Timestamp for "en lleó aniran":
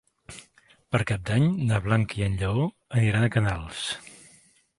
2.29-3.27